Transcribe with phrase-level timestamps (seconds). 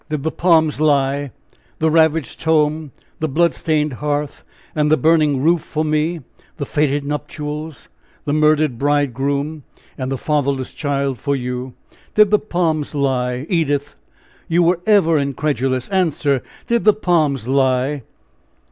[0.09, 1.29] Did the palms lie?
[1.77, 4.43] The ravaged tome, the blood stained hearth,
[4.73, 6.21] and the burning roof for me
[6.57, 7.87] the fated nuptials,
[8.25, 9.61] the murdered bridegroom,
[9.99, 11.75] and the fatherless child for you.
[12.15, 13.93] Did the palms lie, Edith?
[14.47, 15.87] You were ever incredulous!
[15.89, 18.01] Answer, did the palms lie?"